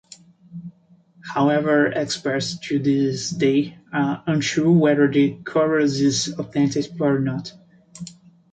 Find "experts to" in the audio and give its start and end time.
1.95-2.79